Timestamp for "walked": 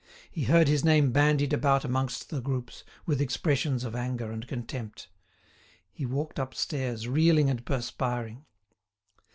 6.07-6.39